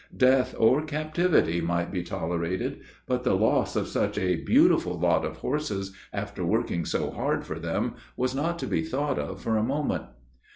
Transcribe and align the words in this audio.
Death 0.17 0.55
or 0.57 0.81
captivity 0.81 1.61
might 1.61 1.91
be 1.91 2.01
tolerated, 2.01 2.79
but 3.05 3.23
the 3.23 3.35
loss 3.35 3.75
of 3.75 3.87
such 3.87 4.17
a 4.17 4.37
beautiful 4.41 4.99
lot 4.99 5.23
of 5.23 5.37
horses, 5.37 5.95
after 6.11 6.43
working 6.43 6.85
so 6.85 7.11
hard 7.11 7.45
for 7.45 7.59
them, 7.59 7.93
was 8.17 8.33
not 8.33 8.57
to 8.57 8.65
be 8.65 8.81
thought 8.81 9.19
of 9.19 9.39
for 9.43 9.57
a 9.57 9.63
moment. 9.63 10.05